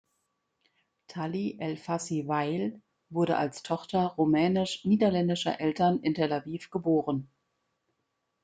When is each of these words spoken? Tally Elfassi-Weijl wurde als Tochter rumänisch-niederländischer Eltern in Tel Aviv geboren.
Tally 1.09 1.59
Elfassi-Weijl 1.59 2.81
wurde 3.11 3.37
als 3.37 3.61
Tochter 3.61 4.07
rumänisch-niederländischer 4.17 5.59
Eltern 5.61 5.99
in 5.99 6.15
Tel 6.15 6.33
Aviv 6.33 6.71
geboren. 6.71 7.29